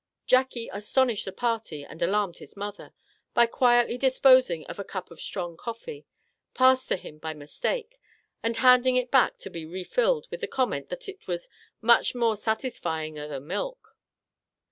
[0.25, 2.91] Jackie astonished the party (and alarmed his mother)
[3.35, 6.07] by quietly disposing of a cup of strong coffee,
[6.55, 7.99] passed to him by mistake,
[8.41, 11.47] and handing it back to be refilled with the comment that it was"
[11.93, 13.95] much more satisfyinger than milk."